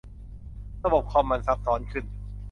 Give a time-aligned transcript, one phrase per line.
[0.83, 2.05] ระบบคอมมันซับซ้อนขึ้น